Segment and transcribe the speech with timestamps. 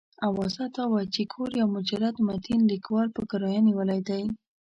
[0.27, 4.23] اوازه دا وه چې کور یو مجرد متین لیکوال په کرایه نیولی دی.